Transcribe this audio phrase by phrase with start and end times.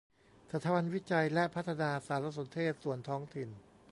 [0.53, 3.49] สถาบันวิจัยและพัฒนาสารสนเทศส่วนท้องถิ่น